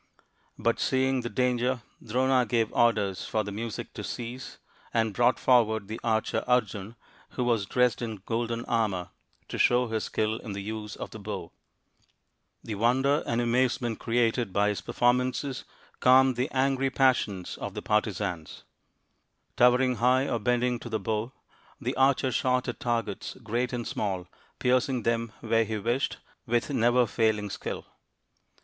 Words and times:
But, 0.57 0.79
seeing 0.79 1.21
the 1.21 1.29
danger, 1.29 1.83
Drona 2.03 2.43
gave 2.47 2.73
orders 2.73 3.27
for 3.27 3.43
the 3.43 3.51
music 3.51 3.93
to 3.93 4.03
cease, 4.03 4.57
and 4.91 5.13
brought 5.13 5.37
forward 5.39 5.87
the 5.87 5.99
archer 6.03 6.43
Arjun, 6.47 6.95
who 7.37 7.43
was 7.43 7.67
dressed 7.67 8.01
in 8.01 8.23
golden 8.25 8.65
armour, 8.65 9.11
to 9.47 9.59
show 9.59 9.89
his 9.89 10.05
skill 10.05 10.37
in 10.39 10.53
the 10.53 10.61
use 10.63 10.95
of 10.95 11.11
the 11.11 11.19
bow. 11.19 11.51
The 12.63 12.73
wonder 12.73 13.21
and 13.27 13.39
amazement 13.39 13.99
created 13.99 14.51
by 14.51 14.69
his 14.69 14.81
performances 14.81 15.65
calmed 15.99 16.35
the 16.35 16.49
angry 16.49 16.89
passions 16.89 17.55
of 17.57 17.75
the 17.75 17.81
74 17.85 18.01
THE 18.01 18.09
INDIAN 18.09 18.45
STORY 18.45 18.63
BOOK 18.65 18.69
partizans. 18.73 19.55
Towering 19.57 19.95
high 19.97 20.27
or 20.27 20.39
bending 20.39 20.79
to 20.79 20.89
the 20.89 20.99
bow, 20.99 21.31
the 21.79 21.95
archer 21.95 22.31
shot 22.31 22.67
at 22.67 22.79
targets 22.79 23.35
great 23.43 23.71
and 23.71 23.87
small, 23.87 24.27
piercing 24.57 25.03
them 25.03 25.31
where 25.41 25.63
he 25.63 25.77
wished 25.77 26.17
with 26.47 26.71
never 26.71 27.05
failing 27.05 27.51
skill. 27.51 27.85